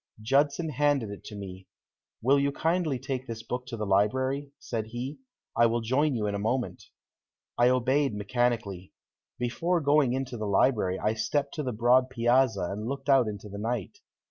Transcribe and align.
Judson 0.19 0.69
handed 0.69 1.11
it 1.11 1.23
to 1.25 1.35
me. 1.35 1.67
"Will 2.23 2.39
you 2.39 2.51
kindly 2.51 2.97
take 2.97 3.27
this 3.27 3.43
book 3.43 3.67
to 3.67 3.77
the 3.77 3.85
library," 3.85 4.49
said 4.57 4.87
he; 4.87 5.19
"I 5.55 5.67
will 5.67 5.81
join 5.81 6.15
you 6.15 6.25
in 6.25 6.33
a 6.33 6.39
moment." 6.39 6.85
I 7.55 7.69
obeyed 7.69 8.15
mechanically. 8.15 8.93
Before 9.37 9.79
going 9.79 10.13
into 10.13 10.37
the 10.37 10.47
library 10.47 10.97
I 10.97 11.13
stepped 11.13 11.53
to 11.53 11.61
the 11.61 11.71
broad 11.71 12.09
piazza 12.09 12.63
and 12.71 12.87
looked 12.87 13.09
out 13.09 13.27
into 13.27 13.47
the 13.47 13.59
night. 13.59 13.99